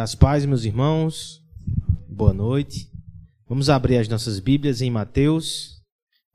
[0.00, 1.44] Das paz, meus irmãos.
[2.08, 2.90] Boa noite.
[3.46, 5.78] Vamos abrir as nossas Bíblias em Mateus,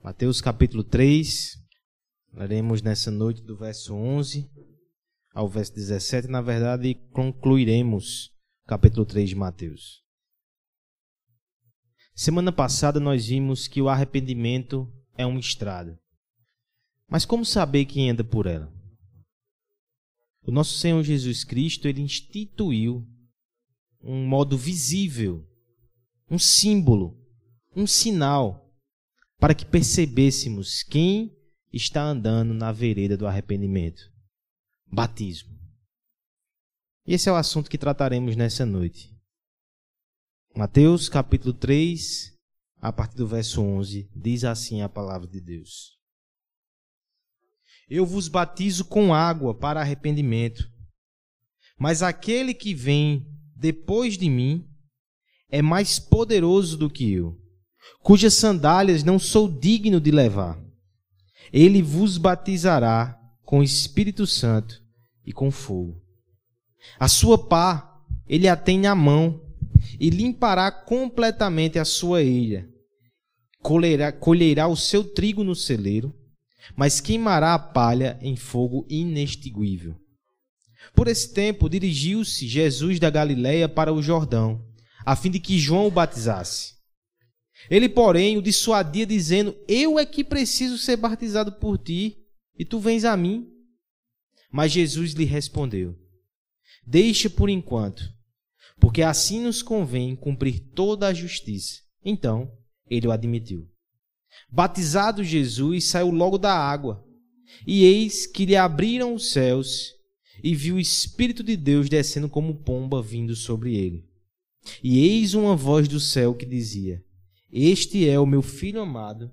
[0.04, 1.58] Mateus capítulo 3.
[2.32, 4.48] Leremos nessa noite do verso 11
[5.34, 8.28] ao verso 17, na verdade, concluiremos
[8.66, 10.04] o capítulo 3 de Mateus.
[12.14, 16.00] Semana passada nós vimos que o arrependimento é uma estrada.
[17.10, 18.72] Mas como saber quem anda por ela?
[20.44, 23.04] O nosso Senhor Jesus Cristo, ele instituiu
[24.06, 25.44] um modo visível,
[26.30, 27.20] um símbolo,
[27.76, 28.72] um sinal
[29.40, 31.36] para que percebêssemos quem
[31.74, 34.04] está andando na vereda do arrependimento.
[34.86, 35.60] Batismo.
[37.08, 39.12] E esse é o assunto que trataremos nessa noite.
[40.56, 42.32] Mateus capítulo 3,
[42.78, 46.00] a partir do verso 11, diz assim a palavra de Deus:
[47.90, 50.72] Eu vos batizo com água para arrependimento,
[51.78, 54.68] mas aquele que vem depois de mim
[55.50, 57.40] é mais poderoso do que eu,
[58.02, 60.60] cujas sandálias não sou digno de levar.
[61.54, 64.82] Ele vos batizará com o Espírito Santo
[65.26, 66.02] e com fogo.
[67.00, 67.96] A sua pá
[68.28, 69.42] ele a tem na mão
[70.00, 72.68] e limpará completamente a sua ilha.
[73.62, 76.14] Colherá, colherá o seu trigo no celeiro,
[76.76, 79.96] mas queimará a palha em fogo inextinguível.
[80.94, 84.66] Por esse tempo dirigiu-se Jesus da Galiléia para o Jordão,
[85.06, 86.76] a fim de que João o batizasse.
[87.70, 92.18] Ele, porém, o dissuadia, dizendo: Eu é que preciso ser batizado por ti,
[92.58, 93.48] e tu vens a mim.
[94.52, 95.96] Mas Jesus lhe respondeu:
[96.86, 98.04] Deixa por enquanto,
[98.80, 101.82] porque assim nos convém cumprir toda a justiça.
[102.04, 102.52] Então
[102.88, 103.68] ele o admitiu.
[104.50, 107.04] Batizado Jesus, saiu logo da água,
[107.66, 109.95] e eis que lhe abriram os céus,
[110.46, 114.08] e viu o Espírito de Deus descendo como pomba vindo sobre ele.
[114.84, 117.04] E eis uma voz do céu que dizia:
[117.52, 119.32] Este é o meu filho amado,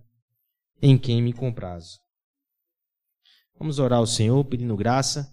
[0.81, 2.01] em quem me comprazo.
[3.59, 5.31] Vamos orar ao Senhor pedindo graça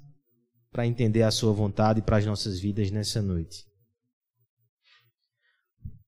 [0.69, 3.63] para entender a Sua vontade para as nossas vidas nessa noite.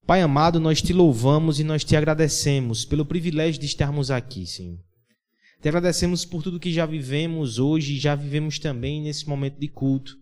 [0.05, 4.83] Pai amado, nós te louvamos e nós te agradecemos pelo privilégio de estarmos aqui, Senhor.
[5.61, 9.67] Te agradecemos por tudo que já vivemos hoje e já vivemos também nesse momento de
[9.67, 10.17] culto.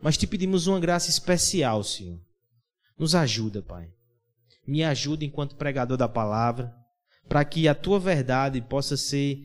[0.00, 2.20] Mas te pedimos uma graça especial, Senhor.
[2.96, 3.90] Nos ajuda, Pai.
[4.64, 6.72] Me ajuda enquanto pregador da palavra,
[7.28, 9.40] para que a tua verdade possa ser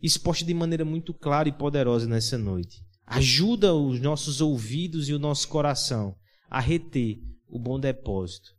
[0.00, 2.80] exposta de maneira muito clara e poderosa nessa noite.
[3.04, 6.14] Ajuda os nossos ouvidos e o nosso coração
[6.48, 8.50] a reter o bom depósito.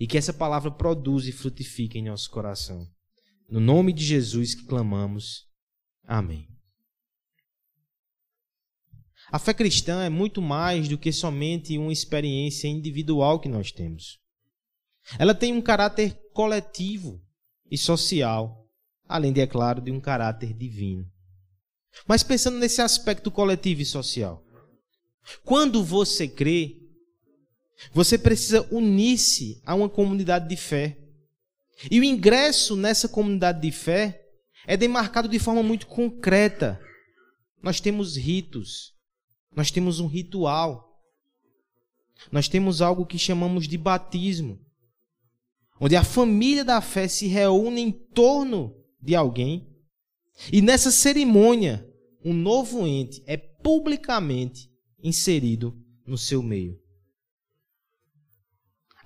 [0.00, 2.88] E que essa palavra produza e frutifique em nosso coração.
[3.48, 5.46] No nome de Jesus que clamamos.
[6.02, 6.48] Amém.
[9.30, 14.18] A fé cristã é muito mais do que somente uma experiência individual que nós temos.
[15.18, 17.22] Ela tem um caráter coletivo
[17.70, 18.68] e social,
[19.06, 21.04] além de, é claro, de um caráter divino.
[22.06, 24.44] Mas pensando nesse aspecto coletivo e social,
[25.44, 26.76] quando você crê,
[27.92, 30.98] você precisa unir-se a uma comunidade de fé.
[31.90, 34.26] E o ingresso nessa comunidade de fé
[34.66, 36.80] é demarcado de forma muito concreta.
[37.62, 38.94] Nós temos ritos,
[39.54, 41.00] nós temos um ritual,
[42.30, 44.60] nós temos algo que chamamos de batismo,
[45.80, 49.68] onde a família da fé se reúne em torno de alguém.
[50.52, 51.88] E nessa cerimônia
[52.24, 54.70] um novo ente é publicamente
[55.02, 56.83] inserido no seu meio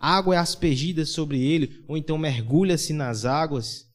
[0.01, 3.89] água é aspergida sobre ele, ou então mergulha-se nas águas.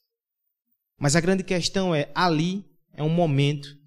[1.00, 3.78] Mas a grande questão é: ali é um momento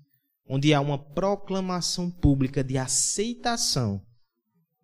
[0.48, 4.04] onde há uma proclamação pública de aceitação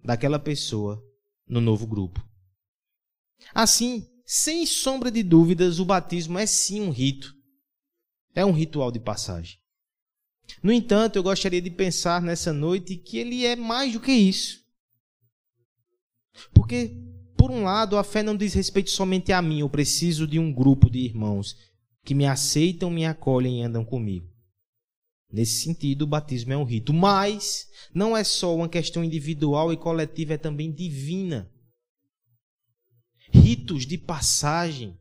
[0.03, 1.03] daquela pessoa
[1.47, 2.27] no novo grupo.
[3.55, 7.35] Assim, sem sombra de dúvidas, o batismo é sim um rito.
[8.35, 9.59] É um ritual de passagem.
[10.63, 14.63] No entanto, eu gostaria de pensar nessa noite que ele é mais do que isso.
[16.55, 16.97] Porque
[17.43, 20.53] por um lado, a fé não diz respeito somente a mim, eu preciso de um
[20.53, 21.57] grupo de irmãos
[22.05, 24.31] que me aceitam, me acolhem e andam comigo.
[25.29, 29.77] Nesse sentido, o batismo é um rito, mas não é só uma questão individual e
[29.77, 31.51] coletiva, é também divina.
[33.33, 34.97] Ritos de passagem,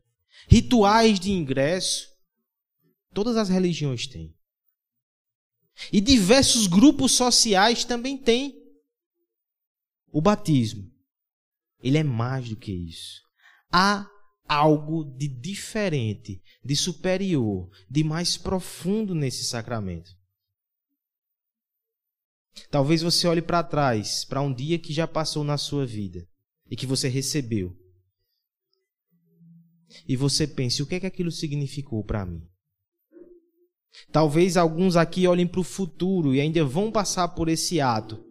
[0.48, 2.08] rituais de ingresso,
[3.14, 4.34] todas as religiões têm.
[5.92, 8.52] E diversos grupos sociais também têm.
[10.10, 10.91] O batismo
[11.82, 13.22] ele é mais do que isso.
[13.70, 14.08] Há
[14.48, 20.10] algo de diferente, de superior, de mais profundo nesse sacramento.
[22.70, 26.26] Talvez você olhe para trás, para um dia que já passou na sua vida
[26.70, 27.76] e que você recebeu.
[30.06, 32.46] E você pense: o que é que aquilo significou para mim?
[34.10, 38.24] Talvez alguns aqui olhem para o futuro e ainda vão passar por esse ato.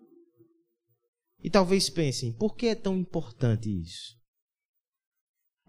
[1.44, 4.16] E talvez pensem: por que é tão importante isso?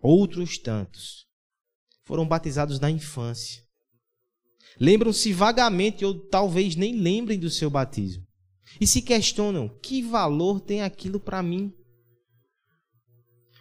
[0.01, 1.27] Outros tantos
[2.05, 3.63] foram batizados na infância.
[4.81, 8.27] Lembram-se vagamente ou talvez nem lembrem do seu batismo.
[8.81, 11.73] E se questionam: que valor tem aquilo para mim?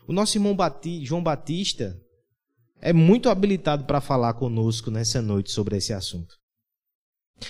[0.08, 0.58] O nosso irmão
[1.04, 1.98] João Batista
[2.82, 6.41] é muito habilitado para falar conosco nessa noite sobre esse assunto.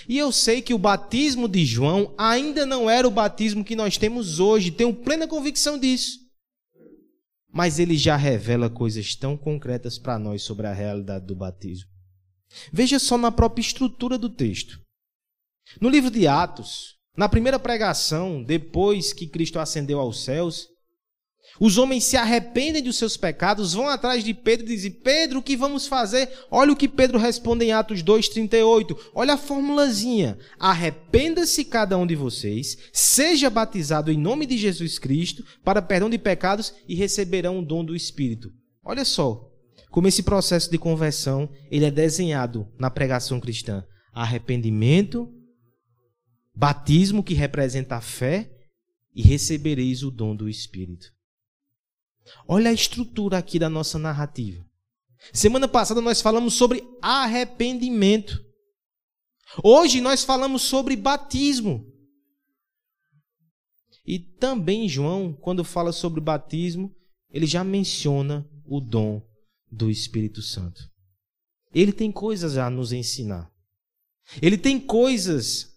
[0.08, 3.96] E eu sei que o batismo de João ainda não era o batismo que nós
[3.96, 6.20] temos hoje, tenho plena convicção disso.
[7.52, 11.88] Mas ele já revela coisas tão concretas para nós sobre a realidade do batismo.
[12.72, 14.80] Veja só na própria estrutura do texto.
[15.80, 20.68] No livro de Atos, na primeira pregação, depois que Cristo ascendeu aos céus,
[21.60, 25.42] os homens se arrependem dos seus pecados, vão atrás de Pedro e dizem: Pedro, o
[25.42, 26.28] que vamos fazer?
[26.50, 28.96] Olha o que Pedro responde em Atos 2,38.
[29.14, 30.38] Olha a formulazinha.
[30.58, 36.18] Arrependa-se cada um de vocês, seja batizado em nome de Jesus Cristo para perdão de
[36.18, 38.50] pecados e receberão o dom do Espírito.
[38.84, 39.48] Olha só
[39.92, 43.84] como esse processo de conversão ele é desenhado na pregação cristã.
[44.12, 45.30] Arrependimento,
[46.54, 48.50] batismo que representa a fé
[49.14, 51.11] e recebereis o dom do Espírito.
[52.46, 54.64] Olha a estrutura aqui da nossa narrativa.
[55.32, 58.44] Semana passada nós falamos sobre arrependimento.
[59.62, 61.86] Hoje nós falamos sobre batismo.
[64.04, 66.94] E também João, quando fala sobre batismo,
[67.30, 69.22] ele já menciona o dom
[69.70, 70.90] do Espírito Santo.
[71.74, 73.50] Ele tem coisas a nos ensinar.
[74.40, 75.71] Ele tem coisas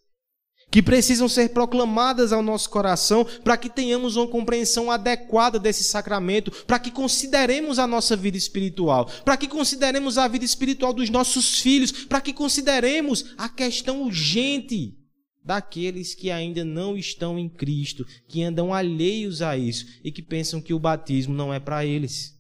[0.76, 6.52] que precisam ser proclamadas ao nosso coração para que tenhamos uma compreensão adequada desse sacramento,
[6.66, 11.62] para que consideremos a nossa vida espiritual, para que consideremos a vida espiritual dos nossos
[11.62, 14.98] filhos, para que consideremos a questão urgente
[15.42, 20.62] daqueles que ainda não estão em Cristo, que andam alheios a isso e que pensam
[20.62, 22.34] que o batismo não é para eles.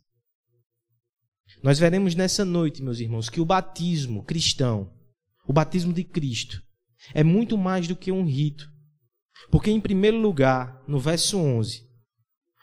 [1.64, 4.92] Nós veremos nessa noite, meus irmãos, que o batismo cristão,
[5.48, 6.65] o batismo de Cristo,
[7.13, 8.69] é muito mais do que um rito.
[9.52, 11.84] Porque, em primeiro lugar, no verso 11,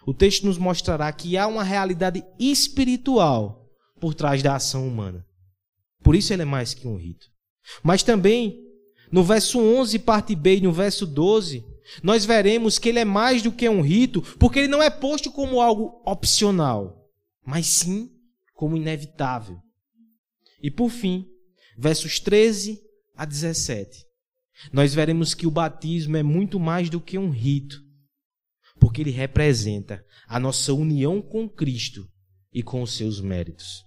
[0.06, 3.68] o texto nos mostrará que há uma realidade espiritual
[4.00, 5.24] por trás da ação humana.
[6.02, 7.26] Por isso ele é mais que um rito.
[7.82, 8.60] Mas também,
[9.10, 11.64] no verso 11, parte B, e no verso 12,
[12.02, 15.30] nós veremos que ele é mais do que um rito, porque ele não é posto
[15.30, 17.08] como algo opcional,
[17.44, 18.10] mas sim
[18.54, 19.58] como inevitável.
[20.60, 21.26] E por fim,
[21.76, 22.80] versos 13
[23.16, 24.04] a 17,
[24.72, 27.82] nós veremos que o batismo é muito mais do que um rito,
[28.78, 32.08] porque ele representa a nossa união com Cristo
[32.52, 33.84] e com os seus méritos.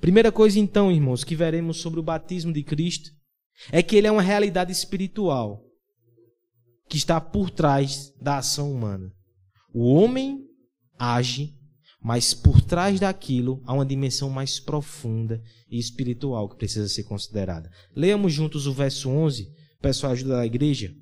[0.00, 3.10] Primeira coisa, então, irmãos, que veremos sobre o batismo de Cristo
[3.72, 5.64] é que ele é uma realidade espiritual
[6.88, 9.10] que está por trás da ação humana.
[9.72, 10.46] O homem
[10.98, 11.54] age,
[12.06, 17.68] mas por trás daquilo há uma dimensão mais profunda e espiritual que precisa ser considerada.
[17.96, 20.94] Leamos juntos o verso 11 Peço a ajuda da igreja.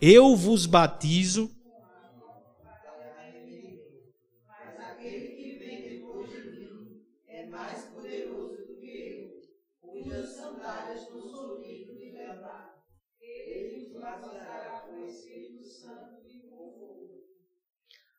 [0.00, 1.50] Eu vos batizo.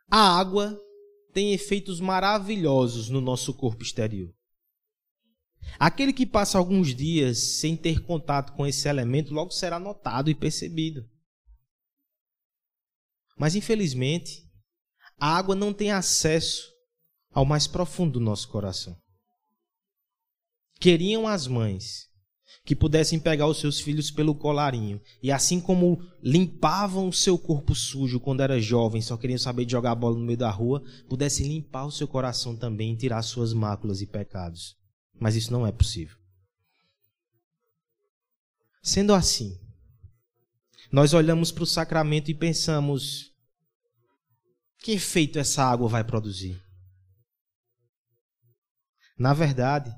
[0.09, 0.79] A água
[1.33, 4.33] tem efeitos maravilhosos no nosso corpo exterior.
[5.79, 10.35] Aquele que passa alguns dias sem ter contato com esse elemento logo será notado e
[10.35, 11.09] percebido.
[13.37, 14.47] Mas infelizmente,
[15.17, 16.71] a água não tem acesso
[17.31, 18.95] ao mais profundo do nosso coração.
[20.79, 22.12] Queriam as mães
[22.65, 27.75] que pudessem pegar os seus filhos pelo colarinho e assim como limpavam o seu corpo
[27.75, 31.47] sujo quando era jovem, só queriam saber de jogar bola no meio da rua, pudessem
[31.47, 34.75] limpar o seu coração também e tirar suas máculas e pecados.
[35.19, 36.17] Mas isso não é possível.
[38.81, 39.57] Sendo assim,
[40.91, 43.31] nós olhamos para o sacramento e pensamos:
[44.79, 46.61] que efeito essa água vai produzir?
[49.17, 49.95] Na verdade,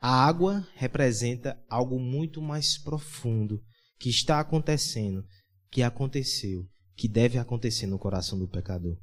[0.00, 3.62] a água representa algo muito mais profundo
[3.98, 5.24] que está acontecendo,
[5.70, 8.96] que aconteceu, que deve acontecer no coração do pecador.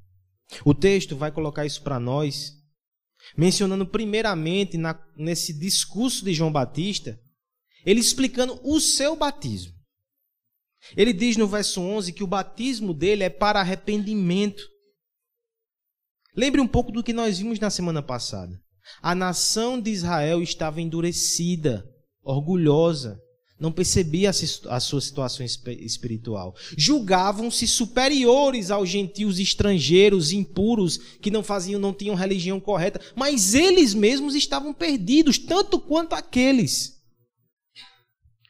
[0.63, 2.53] O texto vai colocar isso para nós
[3.35, 7.19] mencionando primeiramente na, nesse discurso de João Batista,
[7.85, 9.73] ele explicando o seu batismo.
[10.95, 14.63] Ele diz no verso 11 que o batismo dele é para arrependimento.
[16.35, 18.61] Lembre um pouco do que nós vimos na semana passada.
[19.05, 21.87] A nação de Israel estava endurecida,
[22.23, 23.21] orgulhosa,
[23.59, 26.55] não percebia a sua situação espiritual.
[26.75, 33.93] Julgavam-se superiores aos gentios estrangeiros, impuros, que não faziam, não tinham religião correta, mas eles
[33.93, 36.95] mesmos estavam perdidos, tanto quanto aqueles.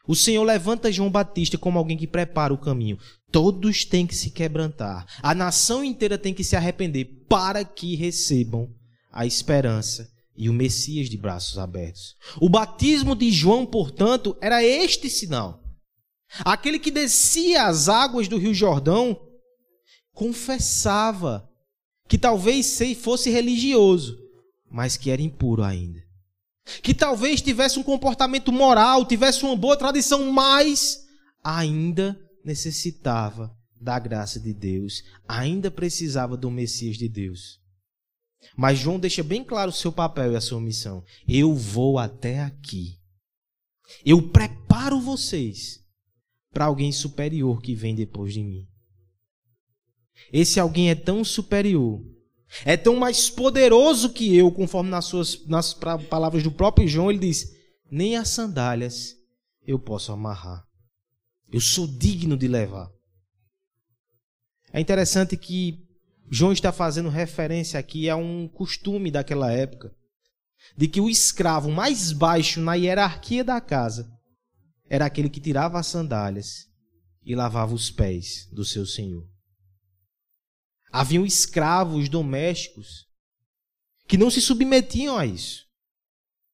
[0.08, 2.98] O Senhor levanta João Batista como alguém que prepara o caminho.
[3.30, 5.06] Todos têm que se quebrantar.
[5.22, 8.70] A nação inteira tem que se arrepender para que recebam
[9.12, 12.15] a esperança e o Messias de braços abertos.
[12.42, 15.63] O batismo de João, portanto, era este sinal.
[16.39, 19.20] Aquele que descia as águas do Rio Jordão
[20.13, 21.50] confessava
[22.08, 24.18] que talvez fosse religioso,
[24.70, 26.04] mas que era impuro ainda.
[26.82, 31.06] Que talvez tivesse um comportamento moral, tivesse uma boa tradição, mas
[31.44, 37.60] ainda necessitava da graça de Deus, ainda precisava do Messias de Deus.
[38.56, 41.04] Mas João deixa bem claro o seu papel e a sua missão.
[41.27, 43.00] Eu vou até aqui.
[44.06, 45.84] Eu preparo vocês
[46.51, 48.68] para alguém superior que vem depois de mim.
[50.32, 52.01] Esse alguém é tão superior,
[52.63, 57.20] é tão mais poderoso que eu, conforme nas suas nas palavras do próprio João, ele
[57.20, 57.51] diz:
[57.92, 59.15] nem as sandálias
[59.68, 60.65] eu posso amarrar.
[61.51, 62.89] Eu sou digno de levar.
[64.72, 65.85] É interessante que
[66.29, 69.96] João está fazendo referência aqui a um costume daquela época,
[70.75, 74.12] de que o escravo mais baixo na hierarquia da casa
[74.89, 76.67] era aquele que tirava as sandálias
[77.24, 79.27] e lavava os pés do seu senhor.
[80.91, 83.05] Haviam escravos domésticos
[84.08, 85.65] que não se submetiam a isso.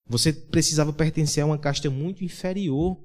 [0.07, 2.97] Você precisava pertencer a uma casta muito inferior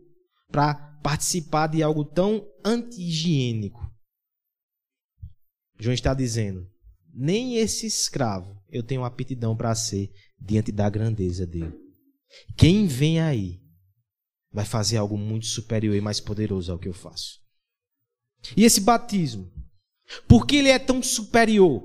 [0.50, 3.86] para participar de algo tão anti-higiênico.
[5.78, 6.66] João está dizendo:
[7.12, 11.73] nem esse escravo eu tenho aptidão para ser diante da grandeza dele.
[12.56, 13.61] Quem vem aí
[14.52, 17.40] vai fazer algo muito superior e mais poderoso ao que eu faço.
[18.56, 19.50] E esse batismo,
[20.28, 21.83] por que ele é tão superior?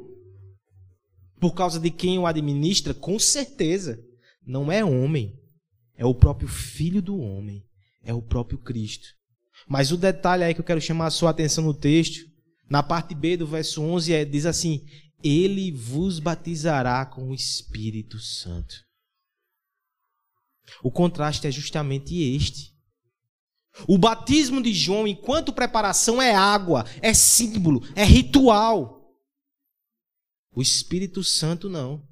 [1.39, 2.93] Por causa de quem o administra?
[2.93, 3.99] Com certeza.
[4.45, 5.39] Não é homem,
[5.95, 7.63] é o próprio Filho do homem,
[8.03, 9.07] é o próprio Cristo.
[9.67, 12.30] Mas o detalhe aí que eu quero chamar a sua atenção no texto
[12.71, 14.85] na parte B do verso 11 é, diz assim:
[15.21, 18.75] Ele vos batizará com o Espírito Santo.
[20.81, 22.71] O contraste é justamente este.
[23.85, 29.13] O batismo de João, enquanto preparação, é água, é símbolo, é ritual.
[30.55, 32.07] O Espírito Santo não.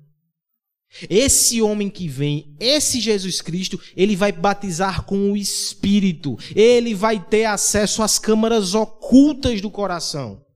[1.09, 6.37] Esse homem que vem, esse Jesus Cristo, ele vai batizar com o Espírito.
[6.53, 10.48] Ele vai ter acesso às câmaras ocultas do coração.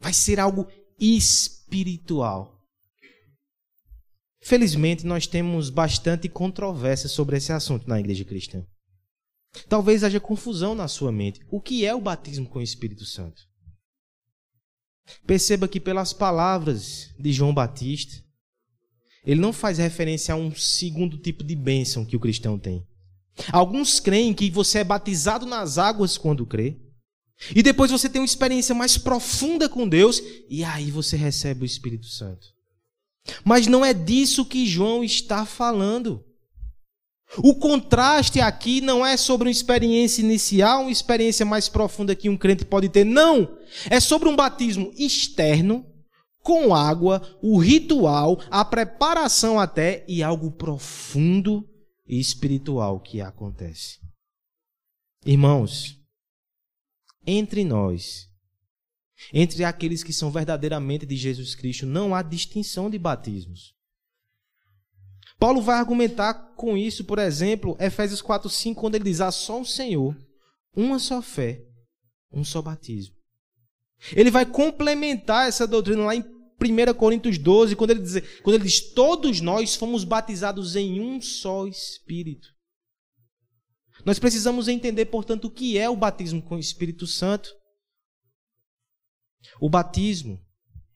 [0.00, 0.66] Vai ser algo
[0.98, 2.58] espiritual.
[4.42, 8.64] Felizmente, nós temos bastante controvérsia sobre esse assunto na igreja cristã.
[9.68, 11.40] Talvez haja confusão na sua mente.
[11.50, 13.42] O que é o batismo com o Espírito Santo?
[15.26, 18.24] Perceba que, pelas palavras de João Batista,
[19.24, 22.86] ele não faz referência a um segundo tipo de bênção que o cristão tem.
[23.52, 26.80] Alguns creem que você é batizado nas águas quando crê.
[27.54, 31.66] E depois você tem uma experiência mais profunda com Deus e aí você recebe o
[31.66, 32.48] Espírito Santo.
[33.44, 36.24] Mas não é disso que João está falando.
[37.38, 42.36] O contraste aqui não é sobre uma experiência inicial, uma experiência mais profunda que um
[42.36, 43.04] crente pode ter.
[43.04, 43.56] Não!
[43.88, 45.86] É sobre um batismo externo,
[46.42, 51.68] com água, o ritual, a preparação até e algo profundo
[52.06, 54.00] e espiritual que acontece.
[55.24, 55.99] Irmãos,
[57.26, 58.28] entre nós,
[59.32, 63.74] entre aqueles que são verdadeiramente de Jesus Cristo, não há distinção de batismos.
[65.38, 69.64] Paulo vai argumentar com isso, por exemplo, Efésios 4:5, quando ele diz: "Há só um
[69.64, 70.16] Senhor,
[70.76, 71.62] uma só fé,
[72.32, 73.14] um só batismo".
[74.14, 76.24] Ele vai complementar essa doutrina lá em
[76.60, 81.20] 1 Coríntios 12, quando ele, diz, quando ele diz: Todos nós fomos batizados em um
[81.20, 82.48] só Espírito.
[84.04, 87.50] Nós precisamos entender, portanto, o que é o batismo com o Espírito Santo.
[89.60, 90.40] O batismo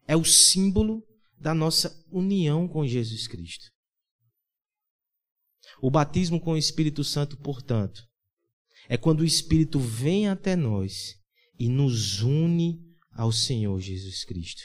[0.06, 1.02] é o símbolo
[1.38, 3.66] da nossa união com Jesus Cristo.
[5.80, 8.02] O batismo com o Espírito Santo, portanto,
[8.88, 11.14] é quando o Espírito vem até nós
[11.58, 12.80] e nos une
[13.12, 14.62] ao Senhor Jesus Cristo.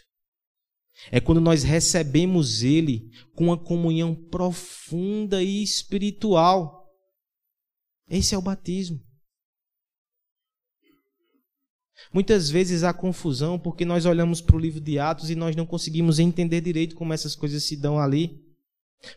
[1.12, 6.79] É quando nós recebemos Ele com uma comunhão profunda e espiritual.
[8.10, 9.00] Esse é o batismo.
[12.12, 15.66] Muitas vezes há confusão porque nós olhamos para o livro de Atos e nós não
[15.66, 18.44] conseguimos entender direito como essas coisas se dão ali.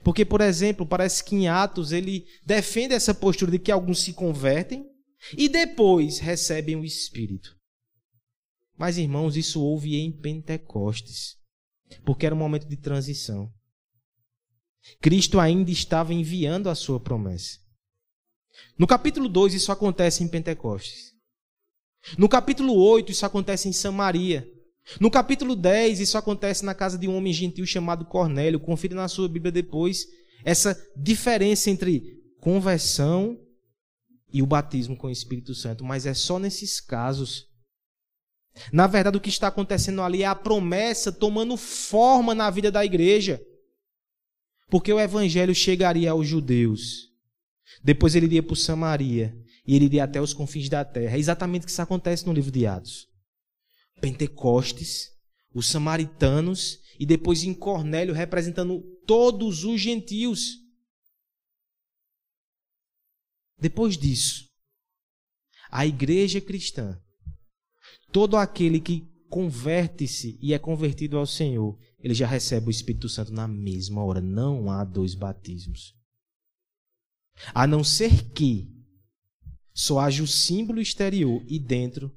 [0.05, 4.13] Porque, por exemplo, parece que em Atos ele defende essa postura de que alguns se
[4.13, 4.87] convertem
[5.37, 7.57] e depois recebem o Espírito.
[8.77, 11.37] Mas, irmãos, isso houve em Pentecostes,
[12.05, 13.53] porque era um momento de transição.
[15.01, 17.62] Cristo ainda estava enviando a sua promessa.
[18.79, 21.13] No capítulo 2, isso acontece em Pentecostes.
[22.19, 24.47] No capítulo 8, isso acontece em Samaria.
[25.01, 28.61] No capítulo 10, isso acontece na casa de um homem gentil chamado Cornélio.
[28.61, 30.07] Confira na sua Bíblia depois
[30.45, 33.39] essa diferença entre conversão
[34.33, 35.85] e o batismo com o Espírito Santo.
[35.85, 37.47] Mas é só nesses casos.
[38.73, 42.85] Na verdade, o que está acontecendo ali é a promessa tomando forma na vida da
[42.85, 43.41] igreja.
[44.69, 47.12] Porque o evangelho chegaria aos judeus.
[47.83, 49.37] Depois ele iria para Samaria.
[49.67, 51.17] E ele iria até os confins da terra.
[51.17, 53.07] É exatamente o que isso acontece no livro de Atos.
[54.01, 55.11] Pentecostes,
[55.55, 60.59] os samaritanos e depois em Cornélio representando todos os gentios.
[63.59, 64.49] Depois disso,
[65.71, 67.01] a igreja cristã,
[68.11, 73.33] todo aquele que converte-se e é convertido ao Senhor, ele já recebe o Espírito Santo
[73.33, 74.21] na mesma hora.
[74.21, 75.95] Não há dois batismos.
[77.55, 78.69] A não ser que
[79.75, 82.15] só haja o símbolo exterior e dentro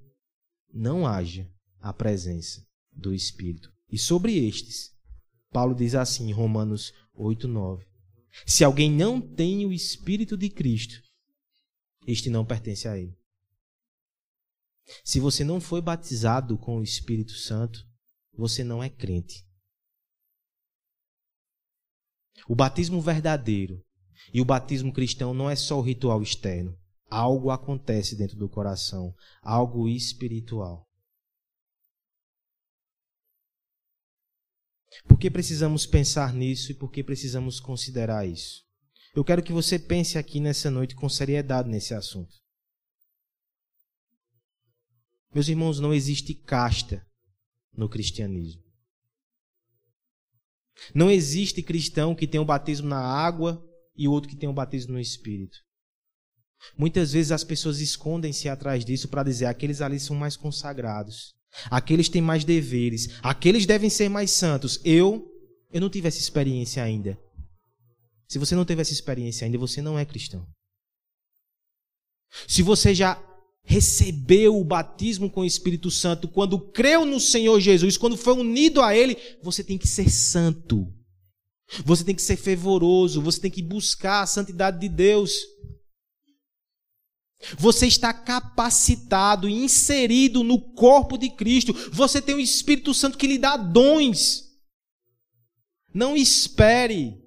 [0.73, 3.71] não haja a presença do Espírito.
[3.89, 4.91] E sobre estes,
[5.51, 7.85] Paulo diz assim em Romanos 8, 9:
[8.45, 11.01] Se alguém não tem o Espírito de Cristo,
[12.05, 13.17] este não pertence a ele.
[15.03, 17.87] Se você não foi batizado com o Espírito Santo,
[18.33, 19.45] você não é crente.
[22.47, 23.84] O batismo verdadeiro
[24.33, 26.77] e o batismo cristão não é só o ritual externo.
[27.09, 30.85] Algo acontece dentro do coração, algo espiritual.
[35.07, 38.63] Por que precisamos pensar nisso e por que precisamos considerar isso?
[39.15, 42.35] Eu quero que você pense aqui nessa noite com seriedade nesse assunto.
[45.33, 47.05] Meus irmãos, não existe casta
[47.73, 48.63] no cristianismo.
[50.93, 53.63] Não existe cristão que tem o batismo na água
[53.95, 55.57] e outro que tem o batismo no Espírito.
[56.77, 61.35] Muitas vezes as pessoas escondem-se atrás disso para dizer aqueles ali são mais consagrados.
[61.69, 63.09] Aqueles têm mais deveres.
[63.21, 64.79] Aqueles devem ser mais santos.
[64.83, 65.31] Eu,
[65.71, 67.17] eu não tive essa experiência ainda.
[68.27, 70.45] Se você não teve essa experiência ainda, você não é cristão.
[72.47, 73.21] Se você já
[73.63, 78.81] recebeu o batismo com o Espírito Santo, quando creu no Senhor Jesus, quando foi unido
[78.81, 80.91] a Ele, você tem que ser santo.
[81.83, 85.33] Você tem que ser fervoroso, você tem que buscar a santidade de Deus.
[87.57, 91.73] Você está capacitado inserido no corpo de Cristo.
[91.91, 94.43] Você tem o Espírito Santo que lhe dá dons.
[95.93, 97.21] Não espere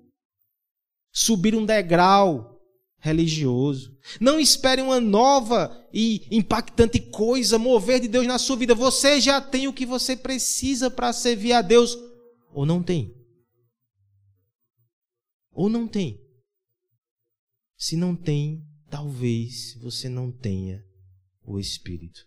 [1.12, 2.61] subir um degrau
[2.98, 3.96] religioso.
[4.20, 8.74] Não espere uma nova e impactante coisa mover de Deus na sua vida.
[8.74, 11.96] Você já tem o que você precisa para servir a Deus.
[12.53, 13.17] Ou não tem?
[15.59, 16.25] Ou não tem?
[17.77, 20.85] Se não tem, talvez você não tenha
[21.42, 22.25] o Espírito.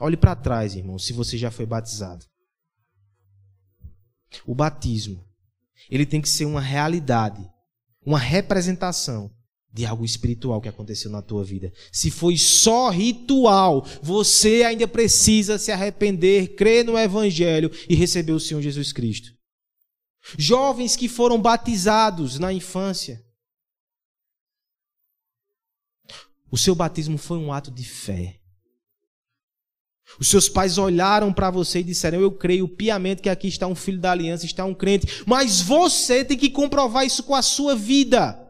[0.00, 2.24] Olhe para trás, irmão, se você já foi batizado.
[4.46, 5.28] O batismo,
[5.90, 7.46] ele tem que ser uma realidade,
[8.02, 9.30] uma representação
[9.70, 11.70] de algo espiritual que aconteceu na tua vida.
[11.92, 18.40] Se foi só ritual, você ainda precisa se arrepender, crer no evangelho e receber o
[18.40, 19.35] Senhor Jesus Cristo.
[20.36, 23.24] Jovens que foram batizados na infância,
[26.50, 28.40] O seu batismo foi um ato de fé.
[30.18, 33.74] Os seus pais olharam para você e disseram: Eu creio piamente que aqui está um
[33.74, 35.24] filho da aliança, está um crente.
[35.26, 38.42] Mas você tem que comprovar isso com a sua vida.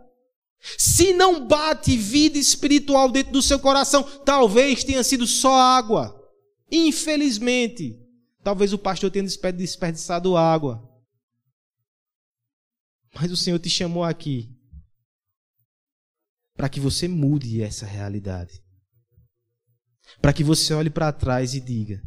[0.78, 6.14] Se não bate vida espiritual dentro do seu coração, talvez tenha sido só água.
[6.70, 7.98] Infelizmente,
[8.42, 10.85] talvez o pastor tenha desperdiçado água.
[13.18, 14.54] Mas o Senhor te chamou aqui
[16.54, 18.62] para que você mude essa realidade.
[20.20, 22.02] Para que você olhe para trás e diga: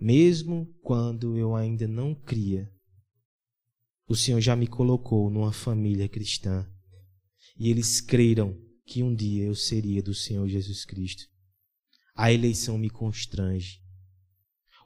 [0.00, 2.72] mesmo quando eu ainda não cria,
[4.06, 6.70] o Senhor já me colocou numa família cristã
[7.58, 11.24] e eles creram que um dia eu seria do Senhor Jesus Cristo.
[12.14, 13.82] A eleição me constrange.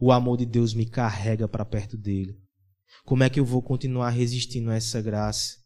[0.00, 2.40] O amor de Deus me carrega para perto dele.
[3.08, 5.56] Como é que eu vou continuar resistindo a essa graça?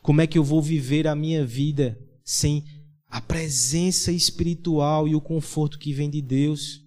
[0.00, 2.64] Como é que eu vou viver a minha vida sem
[3.06, 6.82] a presença espiritual e o conforto que vem de Deus.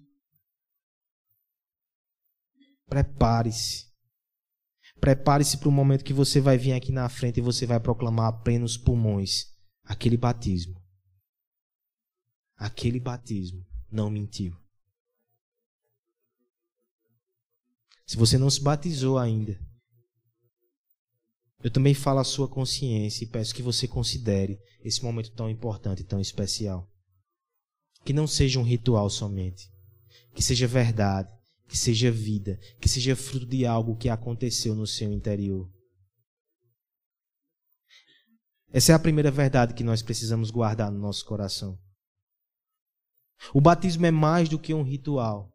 [2.86, 3.90] Prepare-se.
[5.00, 8.28] Prepare-se para o momento que você vai vir aqui na frente e você vai proclamar
[8.28, 9.46] a plenos pulmões
[9.84, 10.80] aquele batismo.
[12.56, 14.61] Aquele batismo não mentiu.
[18.06, 19.58] Se você não se batizou ainda,
[21.62, 26.02] eu também falo a sua consciência e peço que você considere esse momento tão importante
[26.02, 26.88] tão especial.
[28.04, 29.70] Que não seja um ritual somente,
[30.34, 31.30] que seja verdade,
[31.68, 35.70] que seja vida, que seja fruto de algo que aconteceu no seu interior.
[38.72, 41.78] Essa é a primeira verdade que nós precisamos guardar no nosso coração.
[43.54, 45.51] O batismo é mais do que um ritual,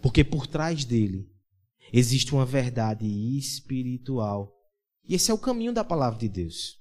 [0.00, 1.28] porque por trás dele
[1.92, 3.06] existe uma verdade
[3.38, 4.52] espiritual.
[5.08, 6.78] E esse é o caminho da palavra de Deus.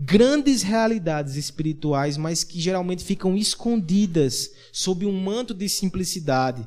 [0.00, 6.66] Grandes realidades espirituais, mas que geralmente ficam escondidas sob um manto de simplicidade.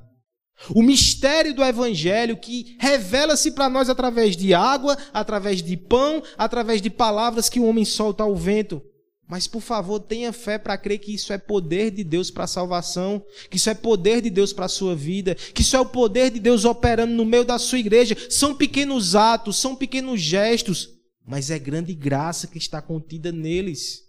[0.75, 6.81] O mistério do Evangelho que revela-se para nós através de água, através de pão, através
[6.81, 8.81] de palavras que o homem solta ao vento.
[9.29, 12.47] Mas, por favor, tenha fé para crer que isso é poder de Deus para a
[12.47, 15.85] salvação, que isso é poder de Deus para a sua vida, que isso é o
[15.85, 18.17] poder de Deus operando no meio da sua igreja.
[18.27, 20.89] São pequenos atos, são pequenos gestos,
[21.23, 23.99] mas é grande graça que está contida neles.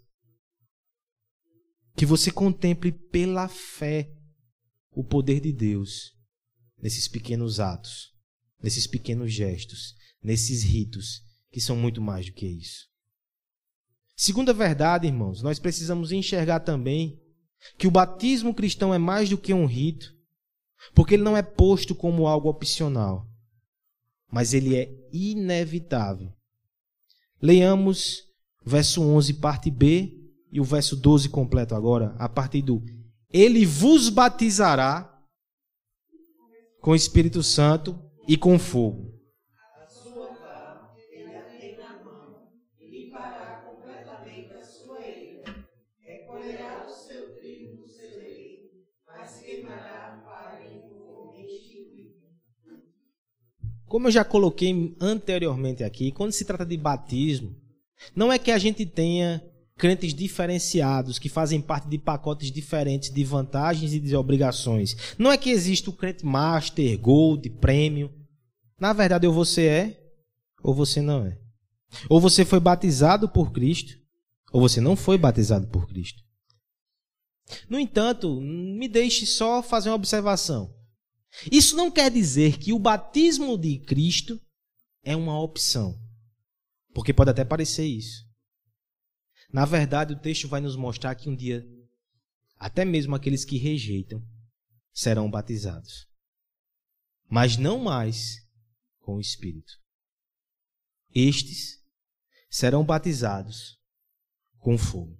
[1.94, 4.10] Que você contemple pela fé
[4.90, 6.12] o poder de Deus
[6.80, 8.14] nesses pequenos atos,
[8.62, 11.20] nesses pequenos gestos, nesses ritos,
[11.52, 12.89] que são muito mais do que isso.
[14.20, 17.18] Segunda verdade, irmãos, nós precisamos enxergar também
[17.78, 20.14] que o batismo cristão é mais do que um rito,
[20.94, 23.26] porque ele não é posto como algo opcional,
[24.30, 26.30] mas ele é inevitável.
[27.40, 28.18] Leiamos
[28.62, 30.14] verso 11, parte B,
[30.52, 32.84] e o verso 12 completo agora, a partir do
[33.32, 35.10] Ele vos batizará
[36.82, 39.18] com o Espírito Santo e com fogo.
[53.90, 57.56] Como eu já coloquei anteriormente aqui, quando se trata de batismo,
[58.14, 59.42] não é que a gente tenha
[59.76, 64.96] crentes diferenciados que fazem parte de pacotes diferentes de vantagens e de obrigações.
[65.18, 68.14] Não é que existe o crente master, gold, prêmio.
[68.78, 70.00] Na verdade, ou você é,
[70.62, 71.36] ou você não é.
[72.08, 73.98] Ou você foi batizado por Cristo,
[74.52, 76.22] ou você não foi batizado por Cristo.
[77.68, 80.78] No entanto, me deixe só fazer uma observação.
[81.50, 84.40] Isso não quer dizer que o batismo de Cristo
[85.02, 85.98] é uma opção.
[86.92, 88.28] Porque pode até parecer isso.
[89.52, 91.64] Na verdade, o texto vai nos mostrar que um dia,
[92.56, 94.22] até mesmo aqueles que rejeitam
[94.92, 96.06] serão batizados.
[97.28, 98.36] Mas não mais
[98.98, 99.72] com o Espírito.
[101.14, 101.80] Estes
[102.48, 103.78] serão batizados
[104.58, 105.19] com fogo.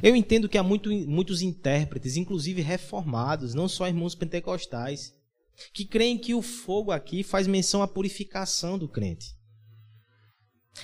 [0.00, 5.14] Eu entendo que há muito, muitos intérpretes, inclusive reformados, não só irmãos pentecostais,
[5.72, 9.36] que creem que o fogo aqui faz menção à purificação do crente.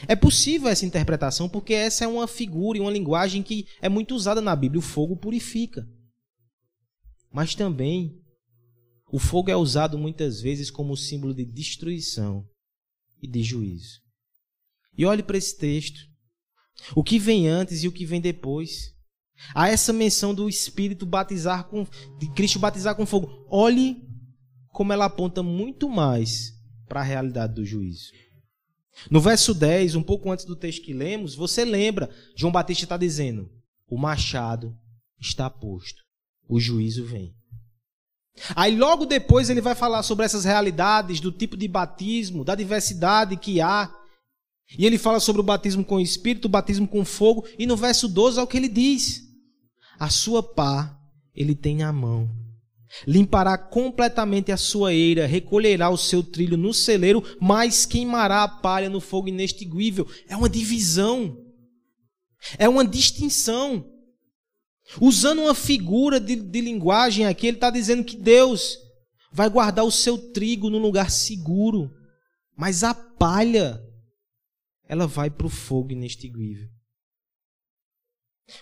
[0.07, 4.15] É possível essa interpretação porque essa é uma figura e uma linguagem que é muito
[4.15, 4.81] usada na Bíblia.
[4.81, 5.89] O fogo purifica.
[7.33, 8.21] Mas também
[9.11, 12.47] o fogo é usado muitas vezes como símbolo de destruição
[13.23, 14.01] e de juízo.
[14.97, 16.01] E olhe para esse texto.
[16.95, 18.95] O que vem antes e o que vem depois.
[19.55, 21.87] Há essa menção do Espírito batizar com.
[22.19, 23.47] de Cristo batizar com fogo.
[23.49, 24.03] Olhe
[24.73, 26.53] como ela aponta muito mais
[26.89, 28.13] para a realidade do juízo.
[29.11, 32.97] No verso 10, um pouco antes do texto que lemos, você lembra, João Batista está
[32.97, 33.51] dizendo:
[33.89, 34.77] o machado
[35.21, 36.03] está posto,
[36.49, 37.35] o juízo vem.
[38.55, 43.37] Aí logo depois ele vai falar sobre essas realidades do tipo de batismo, da diversidade
[43.37, 43.93] que há
[44.77, 47.77] e ele fala sobre o batismo com o Espírito, o batismo com fogo, e no
[47.77, 49.28] verso 12 é o que ele diz:
[49.99, 50.97] A sua pá
[51.35, 52.31] ele tem na mão.
[53.07, 58.89] Limpará completamente a sua eira, recolherá o seu trilho no celeiro, mas queimará a palha
[58.89, 60.09] no fogo inextinguível.
[60.27, 61.37] É uma divisão.
[62.59, 63.85] É uma distinção.
[65.01, 68.79] Usando uma figura de, de linguagem aqui, ele está dizendo que Deus
[69.31, 71.91] vai guardar o seu trigo num lugar seguro,
[72.57, 73.83] mas a palha
[74.89, 76.69] ela vai para o fogo inextinguível.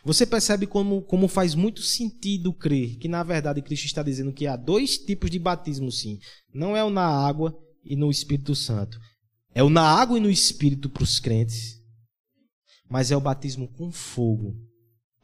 [0.06, 4.46] Você percebe como, como faz muito sentido crer que, na verdade, Cristo está dizendo que
[4.46, 6.20] há dois tipos de batismo, sim.
[6.54, 7.52] Não é o na água
[7.84, 9.00] e no Espírito Santo.
[9.52, 11.82] É o na água e no Espírito para os crentes.
[12.88, 14.54] mas é o batismo com fogo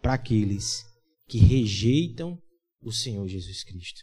[0.01, 0.85] para aqueles
[1.29, 2.37] que rejeitam
[2.81, 4.01] o Senhor Jesus Cristo.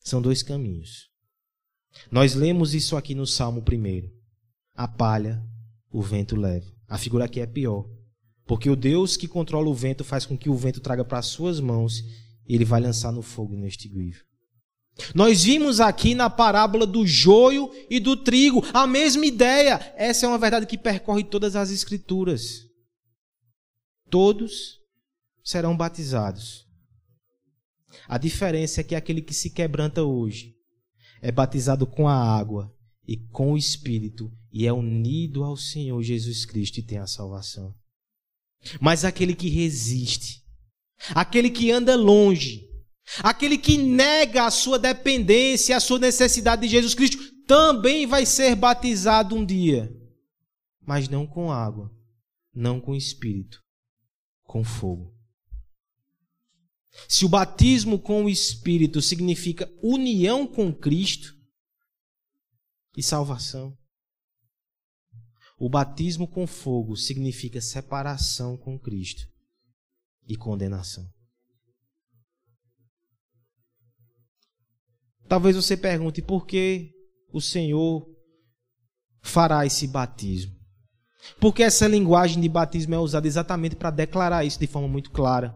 [0.00, 1.08] São dois caminhos.
[2.10, 4.10] Nós lemos isso aqui no Salmo primeiro.
[4.74, 5.40] A palha,
[5.88, 6.66] o vento leva.
[6.88, 8.01] A figura aqui é pior.
[8.52, 11.24] Porque o Deus que controla o vento faz com que o vento traga para as
[11.24, 12.00] suas mãos
[12.46, 14.22] e ele vai lançar no fogo inextinguível.
[15.14, 19.94] Nós vimos aqui na parábola do joio e do trigo a mesma ideia.
[19.96, 22.66] Essa é uma verdade que percorre todas as escrituras.
[24.10, 24.80] Todos
[25.42, 26.66] serão batizados.
[28.06, 30.54] A diferença é que aquele que se quebranta hoje
[31.22, 32.70] é batizado com a água
[33.08, 37.74] e com o Espírito e é unido ao Senhor Jesus Cristo e tem a salvação.
[38.80, 40.42] Mas aquele que resiste,
[41.14, 42.68] aquele que anda longe,
[43.22, 48.54] aquele que nega a sua dependência, a sua necessidade de Jesus Cristo, também vai ser
[48.54, 49.92] batizado um dia,
[50.80, 51.90] mas não com água,
[52.54, 53.60] não com Espírito,
[54.44, 55.12] com fogo.
[57.08, 61.34] Se o batismo com o Espírito significa união com Cristo
[62.96, 63.76] e salvação,
[65.58, 69.26] o batismo com fogo significa separação com Cristo
[70.26, 71.08] e condenação.
[75.28, 76.92] Talvez você pergunte por que
[77.32, 78.06] o Senhor
[79.22, 80.54] fará esse batismo.
[81.40, 85.54] Porque essa linguagem de batismo é usada exatamente para declarar isso de forma muito clara.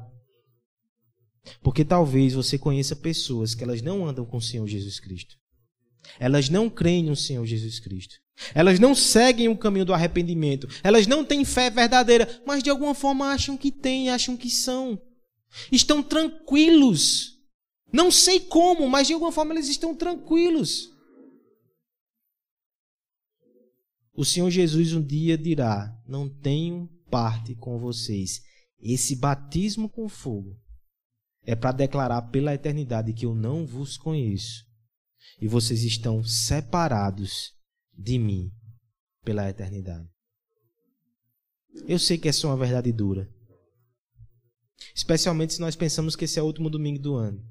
[1.61, 5.37] Porque talvez você conheça pessoas que elas não andam com o Senhor Jesus Cristo.
[6.19, 8.17] Elas não creem no Senhor Jesus Cristo.
[8.55, 10.69] Elas não seguem o caminho do arrependimento.
[10.83, 15.01] Elas não têm fé verdadeira, mas de alguma forma acham que têm, acham que são.
[15.73, 17.39] Estão tranquilos.
[17.93, 20.91] Não sei como, mas de alguma forma eles estão tranquilos.
[24.15, 28.43] O Senhor Jesus um dia dirá: Não tenho parte com vocês.
[28.79, 30.59] Esse batismo com fogo
[31.43, 34.67] é para declarar pela eternidade que eu não vos conheço
[35.41, 37.56] e vocês estão separados
[37.97, 38.53] de mim
[39.25, 40.09] pela eternidade.
[41.87, 43.29] Eu sei que essa é uma verdade dura.
[44.95, 47.43] Especialmente se nós pensamos que esse é o último domingo do ano.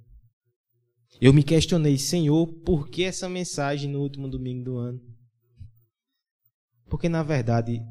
[1.21, 5.01] Eu me questionei, Senhor, por que essa mensagem no último domingo do ano?
[6.89, 7.81] Porque na verdade,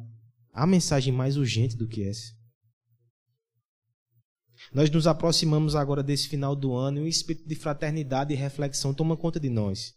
[0.53, 2.35] há mensagem mais urgente do que essa.
[4.73, 8.95] Nós nos aproximamos agora desse final do ano e um espírito de fraternidade e reflexão
[8.95, 9.95] toma conta de nós.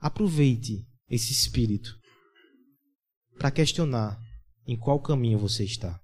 [0.00, 1.98] Aproveite esse espírito
[3.38, 4.20] para questionar
[4.66, 6.00] em qual caminho você está.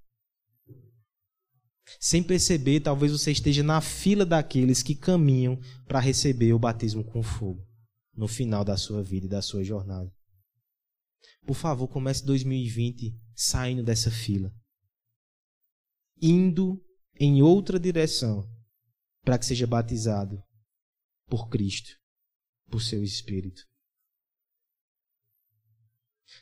[2.00, 7.22] Sem perceber, talvez você esteja na fila daqueles que caminham para receber o batismo com
[7.22, 7.66] fogo
[8.14, 10.12] no final da sua vida e da sua jornada.
[11.46, 14.52] Por favor, comece 2020 saindo dessa fila,
[16.20, 16.84] indo
[17.18, 18.44] em outra direção
[19.22, 20.42] para que seja batizado
[21.26, 21.90] por Cristo,
[22.70, 23.67] por seu Espírito.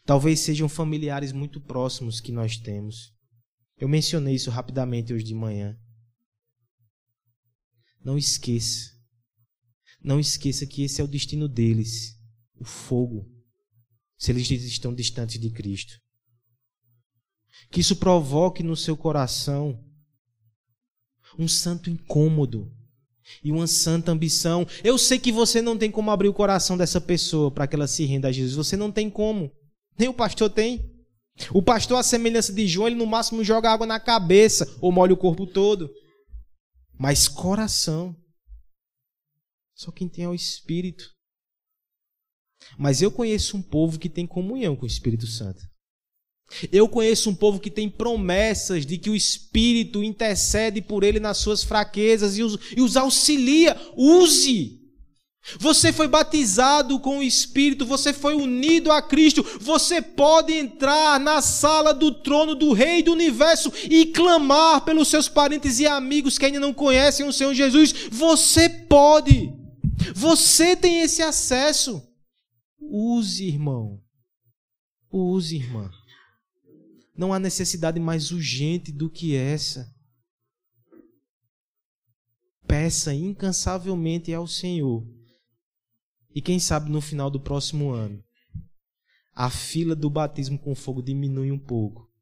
[0.04, 3.14] Talvez sejam familiares muito próximos que nós temos.
[3.78, 5.76] Eu mencionei isso rapidamente hoje de manhã.
[8.04, 8.90] Não esqueça.
[10.02, 12.16] Não esqueça que esse é o destino deles
[12.58, 13.28] o fogo,
[14.16, 15.94] se eles estão distantes de Cristo.
[17.70, 19.82] Que isso provoque no seu coração
[21.38, 22.72] um santo incômodo
[23.42, 24.66] e uma santa ambição.
[24.82, 27.86] Eu sei que você não tem como abrir o coração dessa pessoa para que ela
[27.86, 28.54] se renda a Jesus.
[28.54, 29.52] Você não tem como.
[29.98, 30.94] Nem o pastor tem.
[31.52, 35.12] O pastor, a semelhança de João, ele no máximo joga água na cabeça ou molha
[35.12, 35.90] o corpo todo.
[36.98, 38.16] Mas coração.
[39.74, 41.04] Só quem tem é o Espírito.
[42.78, 45.62] Mas eu conheço um povo que tem comunhão com o Espírito Santo.
[46.72, 51.38] Eu conheço um povo que tem promessas de que o Espírito intercede por ele nas
[51.38, 53.76] suas fraquezas e os, e os auxilia.
[53.96, 54.85] Use!
[55.60, 61.40] Você foi batizado com o Espírito, você foi unido a Cristo, você pode entrar na
[61.40, 66.46] sala do trono do Rei do Universo e clamar pelos seus parentes e amigos que
[66.46, 67.92] ainda não conhecem o Senhor Jesus.
[68.10, 69.52] Você pode,
[70.14, 72.02] você tem esse acesso.
[72.80, 74.00] Use, irmão.
[75.10, 75.88] Use, irmã.
[77.16, 79.88] Não há necessidade mais urgente do que essa.
[82.66, 85.15] Peça incansavelmente ao Senhor.
[86.36, 88.22] E quem sabe no final do próximo ano,
[89.32, 92.12] a fila do batismo com fogo diminui um pouco.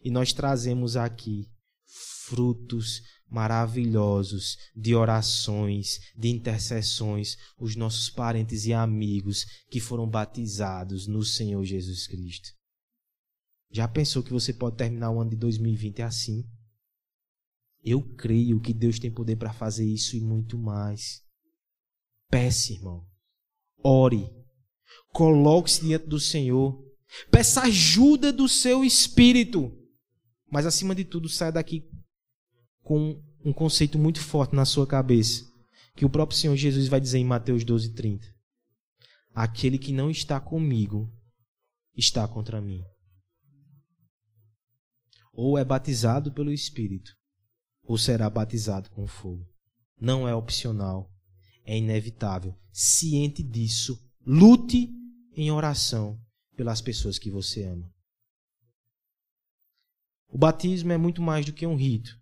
[0.00, 1.50] E nós trazemos aqui
[2.26, 11.24] frutos maravilhosos de orações, de intercessões, os nossos parentes e amigos que foram batizados no
[11.24, 12.50] Senhor Jesus Cristo.
[13.68, 16.48] Já pensou que você pode terminar o ano de 2020 assim?
[17.82, 21.20] Eu creio que Deus tem poder para fazer isso e muito mais.
[22.30, 23.04] Peça, irmão.
[23.82, 24.28] Ore.
[25.12, 26.84] Coloque-se diante do Senhor.
[27.30, 29.72] Peça ajuda do seu espírito.
[30.50, 31.88] Mas acima de tudo, saia daqui
[32.82, 35.44] com um conceito muito forte na sua cabeça,
[35.94, 38.26] que o próprio Senhor Jesus vai dizer em Mateus 12:30.
[39.34, 41.12] Aquele que não está comigo
[41.96, 42.82] está contra mim.
[45.32, 47.10] Ou é batizado pelo Espírito,
[47.82, 49.46] ou será batizado com fogo.
[50.00, 51.10] Não é opcional,
[51.66, 52.56] é inevitável.
[52.72, 54.88] Ciente disso, lute
[55.36, 56.18] em oração
[56.56, 57.92] pelas pessoas que você ama.
[60.28, 62.18] O batismo é muito mais do que um rito.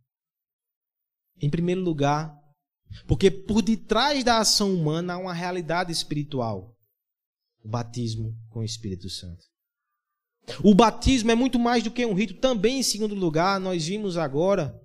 [1.41, 2.35] Em primeiro lugar,
[3.07, 6.77] porque por detrás da ação humana há uma realidade espiritual.
[7.63, 9.45] O batismo com o Espírito Santo.
[10.63, 12.35] O batismo é muito mais do que um rito.
[12.35, 14.79] Também, em segundo lugar, nós vimos agora,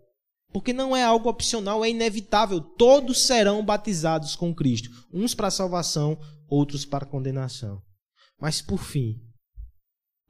[0.52, 2.60] porque não é algo opcional, é inevitável.
[2.60, 4.90] Todos serão batizados com Cristo.
[5.14, 7.82] Uns para salvação, outros para condenação.
[8.40, 9.22] Mas, por fim,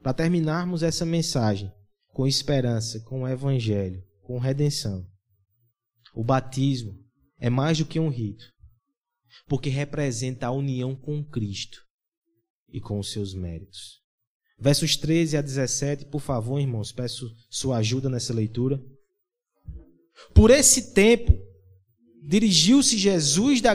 [0.02, 1.72] para terminarmos essa mensagem
[2.12, 5.06] com esperança, com o Evangelho, com redenção,
[6.14, 6.98] o batismo
[7.38, 8.44] é mais do que um rito,
[9.46, 11.78] porque representa a união com Cristo
[12.68, 14.00] e com os seus méritos.
[14.58, 18.78] Versos 13 a 17, por favor, irmãos, peço sua ajuda nessa leitura.
[20.34, 21.32] Por esse tempo,
[22.22, 23.74] dirigiu-se Jesus da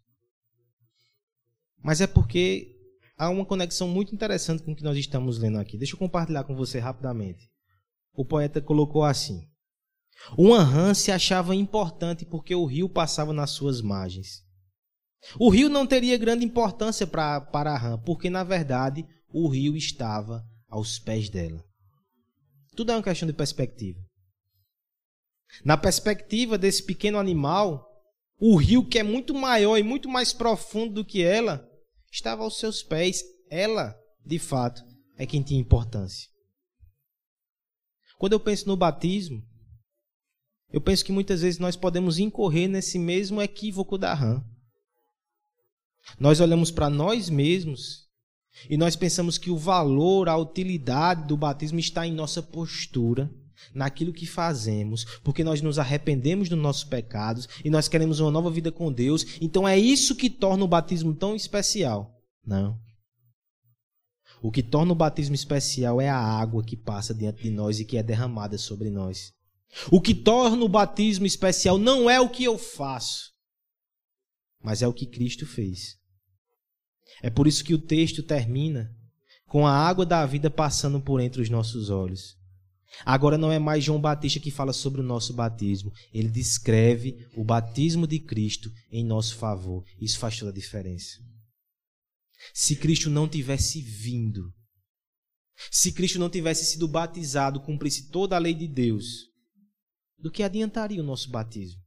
[1.83, 2.75] Mas é porque
[3.17, 5.77] há uma conexão muito interessante com o que nós estamos lendo aqui.
[5.77, 7.49] Deixa eu compartilhar com você rapidamente.
[8.13, 9.47] O poeta colocou assim:
[10.37, 14.43] Uma rã se achava importante porque o rio passava nas suas margens.
[15.39, 20.43] O rio não teria grande importância pra, para rã, porque na verdade o rio estava
[20.67, 21.63] aos pés dela.
[22.75, 23.99] Tudo é uma questão de perspectiva.
[25.63, 27.87] Na perspectiva desse pequeno animal,
[28.39, 31.69] o rio, que é muito maior e muito mais profundo do que ela,
[32.11, 33.23] estava aos seus pés.
[33.49, 33.95] Ela,
[34.25, 34.83] de fato,
[35.17, 36.29] é quem tinha importância.
[38.17, 39.41] Quando eu penso no batismo,
[40.71, 44.43] eu penso que muitas vezes nós podemos incorrer nesse mesmo equívoco da rã.
[46.19, 48.07] Nós olhamos para nós mesmos
[48.69, 53.29] e nós pensamos que o valor, a utilidade do batismo está em nossa postura,
[53.73, 58.49] naquilo que fazemos, porque nós nos arrependemos dos nossos pecados e nós queremos uma nova
[58.49, 59.25] vida com Deus.
[59.39, 62.19] Então é isso que torna o batismo tão especial.
[62.45, 62.79] Não.
[64.41, 67.85] O que torna o batismo especial é a água que passa diante de nós e
[67.85, 69.31] que é derramada sobre nós.
[69.91, 73.31] O que torna o batismo especial não é o que eu faço,
[74.61, 75.97] mas é o que Cristo fez.
[77.21, 78.93] É por isso que o texto termina
[79.47, 82.37] com a água da vida passando por entre os nossos olhos.
[83.05, 85.91] Agora não é mais João Batista que fala sobre o nosso batismo.
[86.13, 89.83] Ele descreve o batismo de Cristo em nosso favor.
[89.99, 91.19] Isso faz toda a diferença.
[92.53, 94.53] Se Cristo não tivesse vindo,
[95.69, 99.29] se Cristo não tivesse sido batizado, cumprisse toda a lei de Deus,
[100.17, 101.81] do que adiantaria o nosso batismo?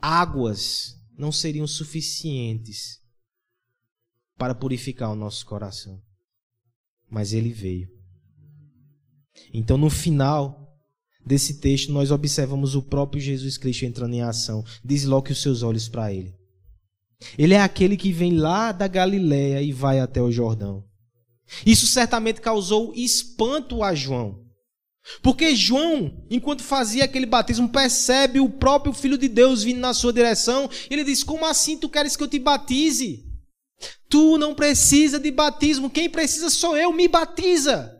[0.00, 3.00] Águas não seriam suficientes
[4.36, 6.02] para purificar o nosso coração.
[7.08, 7.95] Mas ele veio.
[9.52, 10.78] Então, no final
[11.24, 14.64] desse texto, nós observamos o próprio Jesus Cristo entrando em ação.
[14.84, 16.34] Desloque os seus olhos para ele.
[17.38, 20.84] Ele é aquele que vem lá da Galiléia e vai até o Jordão.
[21.64, 24.44] Isso certamente causou espanto a João.
[25.22, 30.12] Porque João, enquanto fazia aquele batismo, percebe o próprio Filho de Deus vindo na sua
[30.12, 30.68] direção.
[30.90, 33.24] E ele diz: Como assim tu queres que eu te batize?
[34.08, 37.95] Tu não precisa de batismo, quem precisa sou eu, me batiza.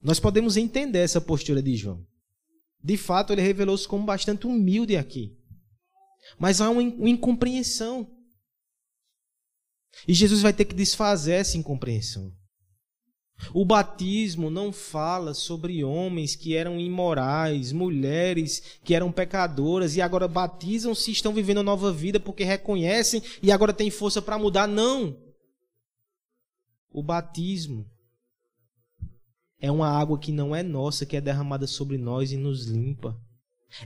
[0.00, 2.06] Nós podemos entender essa postura de João.
[2.82, 5.36] De fato, ele revelou-se como bastante humilde aqui.
[6.38, 8.08] Mas há uma incompreensão.
[10.06, 12.32] E Jesus vai ter que desfazer essa incompreensão.
[13.54, 20.26] O batismo não fala sobre homens que eram imorais, mulheres que eram pecadoras e agora
[20.26, 24.66] batizam-se e estão vivendo uma nova vida porque reconhecem e agora têm força para mudar.
[24.66, 25.16] Não!
[26.90, 27.88] O batismo
[29.60, 33.16] é uma água que não é nossa, que é derramada sobre nós e nos limpa.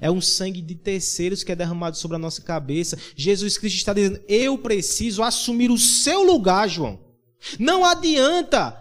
[0.01, 2.99] É um sangue de terceiros que é derramado sobre a nossa cabeça.
[3.17, 7.01] Jesus Cristo está dizendo: Eu preciso assumir o seu lugar, João.
[7.59, 8.79] Não adianta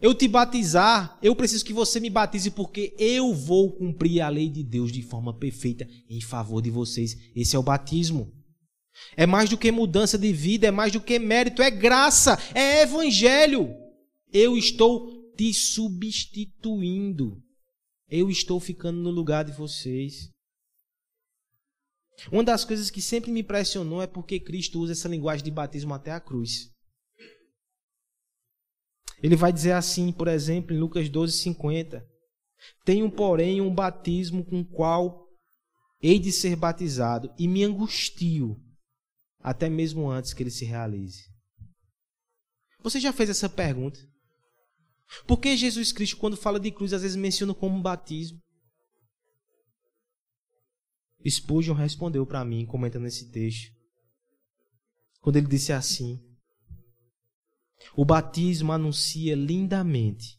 [0.00, 4.48] eu te batizar, eu preciso que você me batize porque eu vou cumprir a lei
[4.48, 7.16] de Deus de forma perfeita em favor de vocês.
[7.34, 8.32] Esse é o batismo.
[9.16, 12.82] É mais do que mudança de vida, é mais do que mérito, é graça, é
[12.82, 13.74] evangelho.
[14.32, 17.42] Eu estou te substituindo.
[18.08, 20.30] Eu estou ficando no lugar de vocês.
[22.30, 25.92] Uma das coisas que sempre me impressionou é porque Cristo usa essa linguagem de batismo
[25.94, 26.70] até a cruz.
[29.22, 32.06] Ele vai dizer assim, por exemplo, em Lucas 12, 50.
[32.84, 35.24] Tenho, porém, um batismo com o qual
[36.04, 38.62] hei de ser batizado, e me angustio,
[39.40, 41.22] até mesmo antes que ele se realize.
[42.82, 43.98] Você já fez essa pergunta?
[45.26, 48.40] Por que Jesus Cristo, quando fala de cruz, às vezes menciona como batismo?
[51.26, 53.72] Spurgeon respondeu para mim, comentando esse texto,
[55.20, 56.20] quando ele disse assim:
[57.96, 60.38] O batismo anuncia lindamente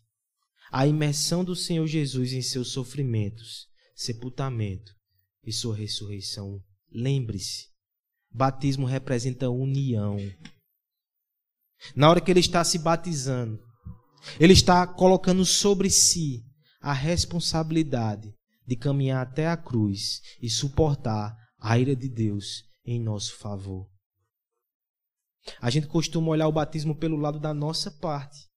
[0.72, 4.96] a imersão do Senhor Jesus em seus sofrimentos, sepultamento
[5.44, 6.62] e sua ressurreição.
[6.92, 7.70] Lembre-se,
[8.30, 10.18] batismo representa união.
[11.96, 13.65] Na hora que ele está se batizando,
[14.40, 16.44] ele está colocando sobre si
[16.82, 18.34] a responsabilidade
[18.68, 23.88] de caminhar até a cruz e suportar a ira de Deus em nosso favor.
[25.62, 28.48] A gente costuma olhar o batismo pelo lado da nossa parte.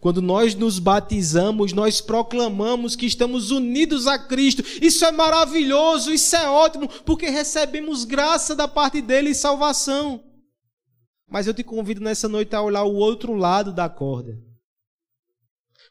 [0.00, 4.62] Quando nós nos batizamos, nós proclamamos que estamos unidos a Cristo.
[4.82, 10.27] Isso é maravilhoso, isso é ótimo, porque recebemos graça da parte dele e salvação.
[11.28, 14.42] Mas eu te convido nessa noite a olhar o outro lado da corda.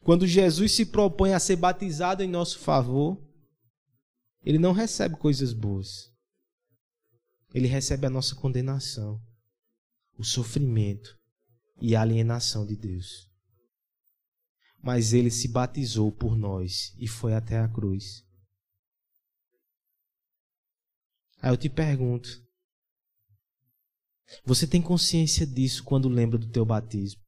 [0.02, 3.22] Quando Jesus se propõe a ser batizado em nosso favor,
[4.44, 6.12] ele não recebe coisas boas.
[7.54, 9.22] Ele recebe a nossa condenação,
[10.18, 11.18] o sofrimento
[11.82, 13.30] e a alienação de Deus.
[14.82, 18.24] Mas ele se batizou por nós e foi até a cruz.
[21.42, 22.30] Aí eu te pergunto:
[24.45, 27.21] você tem consciência disso quando lembra do teu batismo?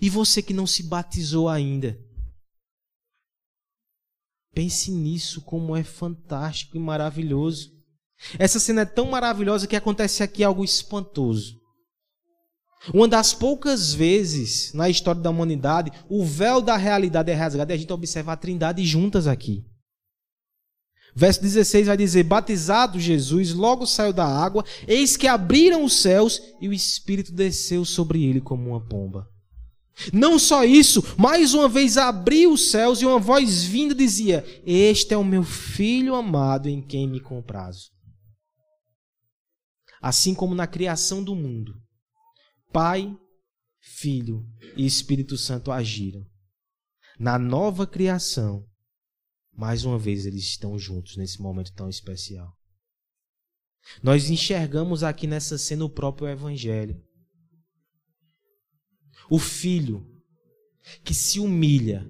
[0.00, 1.98] E você que não se batizou ainda,
[4.54, 7.72] pense nisso, como é fantástico e maravilhoso.
[8.38, 11.60] Essa cena é tão maravilhosa que acontece aqui algo espantoso.
[12.92, 17.74] Uma das poucas vezes na história da humanidade, o véu da realidade é rasgado e
[17.74, 19.64] a gente observa a trindade juntas aqui.
[21.14, 26.40] Verso 16 vai dizer: Batizado Jesus, logo saiu da água, eis que abriram os céus
[26.60, 29.28] e o Espírito desceu sobre ele como uma pomba.
[30.12, 35.12] Não só isso, mais uma vez abriu os céus e uma voz vinda dizia: Este
[35.12, 37.90] é o meu filho amado em quem me comprazo.
[40.00, 41.74] Assim como na criação do mundo,
[42.72, 43.14] Pai,
[43.80, 44.44] Filho
[44.76, 46.24] e Espírito Santo agiram.
[47.18, 48.64] Na nova criação,
[49.62, 52.52] mais uma vez eles estão juntos nesse momento tão especial.
[54.02, 57.00] Nós enxergamos aqui nessa cena o próprio Evangelho
[59.30, 60.04] o filho
[61.04, 62.04] que se humilha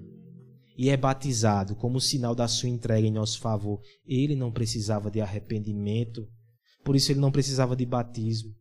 [0.79, 5.21] e é batizado como sinal da sua entrega em nosso favor, ele não precisava de
[5.21, 6.27] arrependimento,
[6.83, 8.57] por isso ele não precisava de batismo,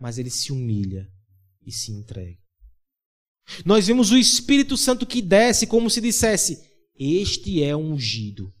[0.00, 1.10] mas ele se humilha
[1.66, 2.38] e se entrega.
[3.64, 6.69] Nós vemos o Espírito Santo que desce como se dissesse:
[7.02, 8.52] Este é o ungido.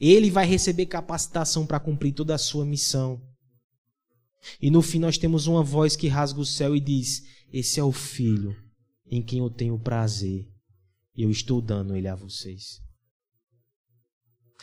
[0.00, 3.20] Ele vai receber capacitação para cumprir toda a sua missão.
[4.60, 7.82] E no fim nós temos uma voz que rasga o céu e diz: Esse é
[7.82, 8.56] o filho
[9.10, 10.48] em quem eu tenho prazer.
[11.16, 12.80] Eu estou dando ele a vocês.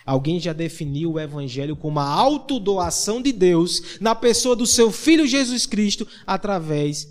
[0.06, 5.28] Alguém já definiu o Evangelho como a autodoação de Deus na pessoa do seu Filho
[5.28, 7.06] Jesus Cristo, através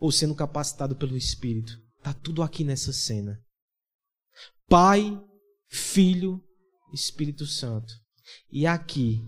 [0.00, 1.78] ou sendo capacitado pelo Espírito.
[1.98, 3.38] Está tudo aqui nessa cena.
[4.66, 5.20] Pai,
[5.72, 6.38] Filho,
[6.92, 7.94] Espírito Santo.
[8.50, 9.26] E aqui,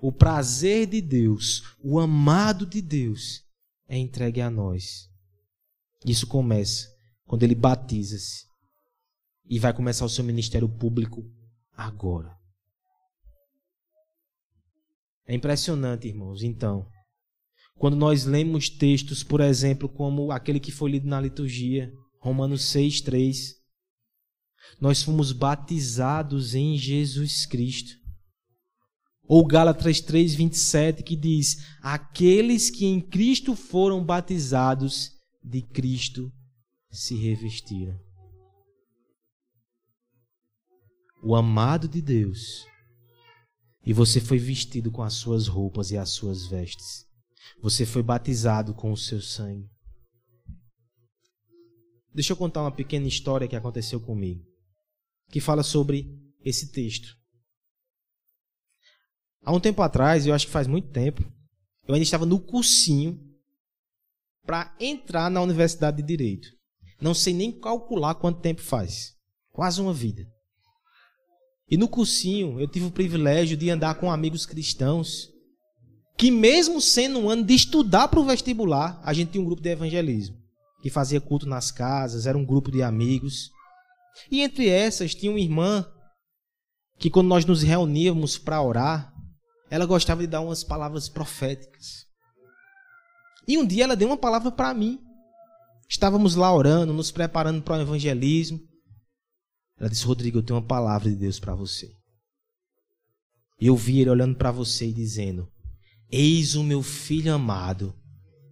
[0.00, 3.42] o prazer de Deus, o amado de Deus,
[3.86, 5.06] é entregue a nós.
[6.06, 6.88] Isso começa
[7.26, 8.46] quando ele batiza-se
[9.44, 11.22] e vai começar o seu ministério público
[11.76, 12.34] agora.
[15.26, 16.42] É impressionante, irmãos.
[16.42, 16.88] Então,
[17.76, 23.02] quando nós lemos textos, por exemplo, como aquele que foi lido na liturgia, Romanos 6,
[23.02, 23.63] 3,
[24.80, 27.92] nós fomos batizados em Jesus Cristo.
[29.26, 35.10] Ou Gálatas 3, 27, que diz: Aqueles que em Cristo foram batizados,
[35.42, 36.32] de Cristo
[36.90, 37.98] se revestiram.
[41.22, 42.66] O amado de Deus.
[43.86, 47.04] E você foi vestido com as suas roupas e as suas vestes.
[47.62, 49.68] Você foi batizado com o seu sangue.
[52.14, 54.42] Deixa eu contar uma pequena história que aconteceu comigo,
[55.30, 56.06] que fala sobre
[56.44, 57.16] esse texto.
[59.44, 61.22] Há um tempo atrás, eu acho que faz muito tempo,
[61.86, 63.20] eu ainda estava no cursinho
[64.46, 66.48] para entrar na Universidade de Direito.
[67.00, 69.14] Não sei nem calcular quanto tempo faz.
[69.52, 70.26] Quase uma vida.
[71.68, 75.30] E no cursinho, eu tive o privilégio de andar com amigos cristãos
[76.16, 79.62] que, mesmo sendo um ano de estudar para o vestibular, a gente tinha um grupo
[79.62, 80.44] de evangelismo
[80.84, 83.50] que fazia culto nas casas, era um grupo de amigos.
[84.30, 85.86] E entre essas tinha uma irmã
[86.98, 89.12] que, quando nós nos reuníamos para orar,
[89.70, 92.06] ela gostava de dar umas palavras proféticas.
[93.46, 95.00] E um dia ela deu uma palavra para mim.
[95.88, 98.60] Estávamos lá orando, nos preparando para o evangelismo.
[99.78, 101.90] Ela disse: Rodrigo, eu tenho uma palavra de Deus para você.
[103.60, 105.48] E eu vi ele olhando para você e dizendo:
[106.10, 107.94] Eis o meu filho amado,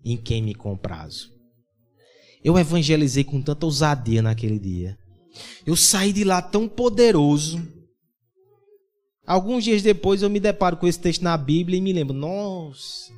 [0.05, 1.31] em quem me comprazo.
[2.45, 4.99] Eu evangelizei com tanta ousadia naquele dia.
[5.65, 7.61] Eu saí de lá tão poderoso
[9.25, 13.13] Alguns dias depois eu me deparo com esse texto na Bíblia e me lembro, nossa,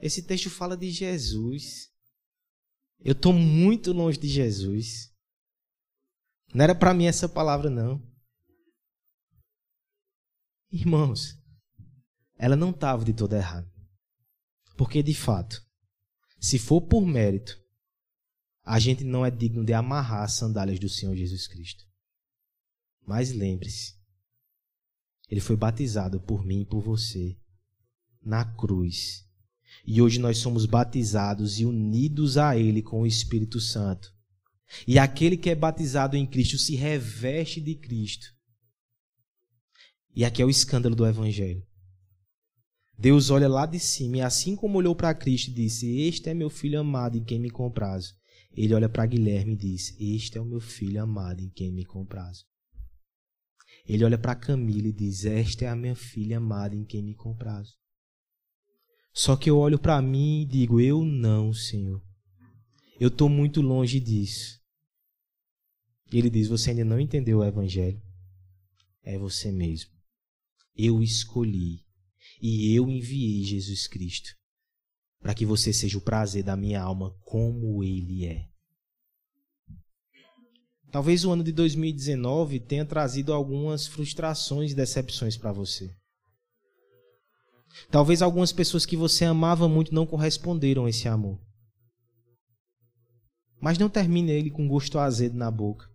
[0.00, 1.88] esse texto fala de Jesus.
[3.00, 5.12] Eu estou muito longe de Jesus.
[6.52, 8.02] Não era para mim essa palavra, não.
[10.70, 11.38] Irmãos,
[12.36, 13.70] ela não estava de todo errada.
[14.76, 15.62] Porque, de fato,
[16.40, 17.56] se for por mérito,
[18.64, 21.84] a gente não é digno de amarrar as sandálias do Senhor Jesus Cristo.
[23.06, 23.94] Mas lembre-se,
[25.28, 27.36] ele foi batizado por mim e por você
[28.24, 29.24] na cruz.
[29.86, 34.14] E hoje nós somos batizados e unidos a Ele com o Espírito Santo.
[34.86, 38.26] E aquele que é batizado em Cristo se reveste de Cristo.
[40.14, 41.66] E aqui é o escândalo do Evangelho.
[42.96, 46.48] Deus olha lá de cima e, assim como olhou para Cristo disse: Este é meu
[46.48, 48.14] filho amado em quem me comprazo.
[48.56, 51.84] Ele olha para Guilherme e diz: Este é o meu filho amado em quem me
[51.84, 52.44] comprazo.
[53.86, 57.14] Ele olha para Camila e diz: Esta é a minha filha amada em quem me
[57.14, 57.74] comprazo.
[59.12, 62.02] Só que eu olho para mim e digo: Eu não, Senhor.
[63.00, 64.60] Eu estou muito longe disso.
[66.12, 68.00] E ele diz: Você ainda não entendeu o Evangelho?
[69.02, 69.90] É você mesmo.
[70.76, 71.84] Eu escolhi
[72.40, 74.34] e eu enviei Jesus Cristo
[75.24, 78.46] para que você seja o prazer da minha alma como ele é.
[80.92, 85.90] Talvez o ano de 2019 tenha trazido algumas frustrações e decepções para você.
[87.90, 91.40] Talvez algumas pessoas que você amava muito não corresponderam a esse amor.
[93.58, 95.88] Mas não termine ele com gosto azedo na boca.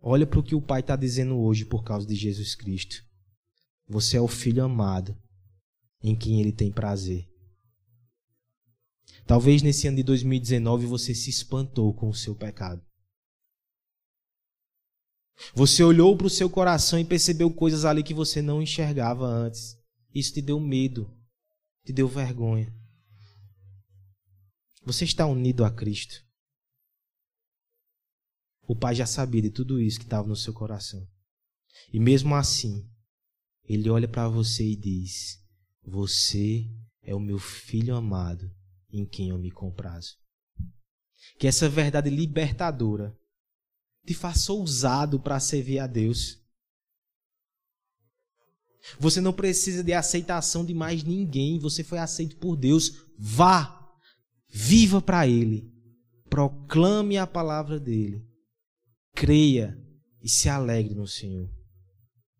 [0.00, 2.94] Olha para o que o Pai está dizendo hoje por causa de Jesus Cristo.
[3.88, 5.20] Você é o filho amado
[6.04, 7.26] em quem ele tem prazer.
[9.26, 12.84] Talvez nesse ano de 2019 você se espantou com o seu pecado.
[15.54, 19.78] Você olhou para o seu coração e percebeu coisas ali que você não enxergava antes.
[20.14, 21.10] Isso te deu medo,
[21.84, 22.72] te deu vergonha.
[24.84, 26.22] Você está unido a Cristo.
[28.68, 31.08] O Pai já sabia de tudo isso que estava no seu coração.
[31.90, 32.86] E mesmo assim,
[33.64, 35.43] Ele olha para você e diz:
[35.86, 36.66] Você
[37.02, 38.50] é o meu filho amado
[38.90, 40.16] em quem eu me comprazo.
[41.38, 43.16] Que essa verdade libertadora
[44.06, 46.40] te faça ousado para servir a Deus.
[48.98, 53.06] Você não precisa de aceitação de mais ninguém, você foi aceito por Deus.
[53.18, 53.82] Vá,
[54.48, 55.72] viva para Ele,
[56.28, 58.22] proclame a palavra dele,
[59.14, 59.78] creia
[60.22, 61.50] e se alegre no Senhor.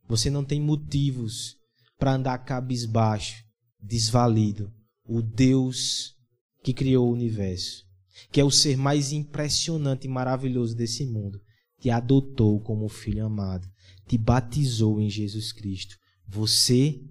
[0.06, 1.56] Você não tem motivos
[1.98, 3.44] para andar cabisbaixo,
[3.80, 4.72] desvalido.
[5.06, 6.14] O Deus
[6.62, 7.84] que criou o universo,
[8.32, 11.40] que é o ser mais impressionante e maravilhoso desse mundo,
[11.78, 13.68] te adotou como filho amado,
[14.08, 15.96] te batizou em Jesus Cristo.
[16.26, 17.02] Você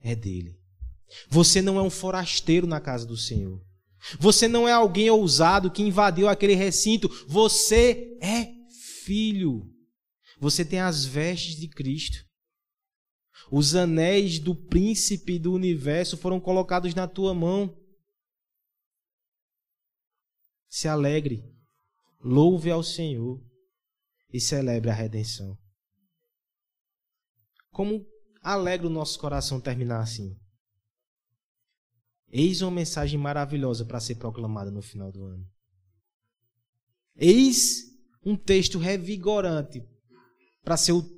[0.00, 0.56] é dele.
[1.28, 3.60] Você não é um forasteiro na casa do Senhor.
[4.18, 7.08] Você não é alguém ousado que invadiu aquele recinto.
[7.28, 8.48] Você é
[9.04, 9.70] filho.
[10.40, 12.25] Você tem as vestes de Cristo.
[13.50, 17.76] Os anéis do príncipe do universo foram colocados na tua mão.
[20.68, 21.44] Se alegre,
[22.20, 23.42] louve ao Senhor
[24.32, 25.56] e celebre a redenção.
[27.70, 28.06] Como
[28.42, 30.36] alegra o nosso coração terminar assim?
[32.28, 35.48] Eis uma mensagem maravilhosa para ser proclamada no final do ano.
[37.14, 37.84] Eis
[38.24, 39.86] um texto revigorante
[40.62, 41.15] para ser o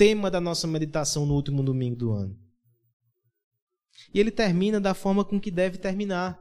[0.00, 2.34] tema da nossa meditação no último domingo do ano.
[4.14, 6.40] E ele termina da forma com que deve terminar.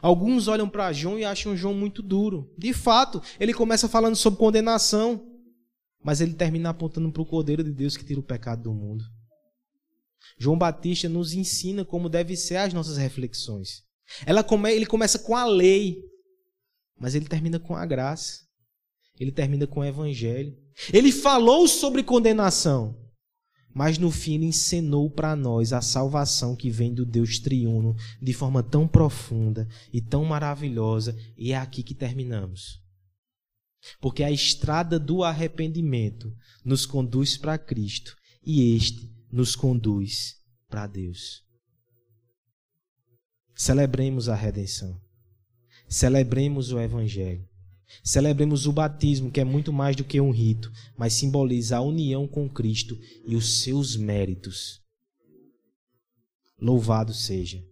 [0.00, 2.50] Alguns olham para João e acham João muito duro.
[2.56, 5.38] De fato, ele começa falando sobre condenação,
[6.02, 9.04] mas ele termina apontando para o Cordeiro de Deus que tira o pecado do mundo.
[10.38, 13.82] João Batista nos ensina como devem ser as nossas reflexões.
[14.46, 16.02] Come, ele começa com a lei,
[16.98, 18.46] mas ele termina com a graça.
[19.20, 20.56] Ele termina com o evangelho.
[20.92, 22.96] Ele falou sobre condenação,
[23.74, 28.32] mas no fim ele encenou para nós a salvação que vem do Deus triuno de
[28.32, 32.80] forma tão profunda e tão maravilhosa, e é aqui que terminamos.
[34.00, 40.36] Porque a estrada do arrependimento nos conduz para Cristo e este nos conduz
[40.68, 41.42] para Deus.
[43.54, 45.00] Celebremos a redenção.
[45.88, 47.47] Celebremos o Evangelho.
[48.02, 52.26] Celebremos o batismo, que é muito mais do que um rito, mas simboliza a união
[52.26, 54.80] com Cristo e os seus méritos.
[56.60, 57.64] Louvado seja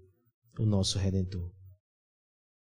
[0.59, 1.56] o nosso Redentor.